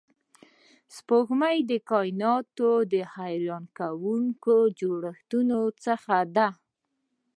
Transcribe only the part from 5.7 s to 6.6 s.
څخه ده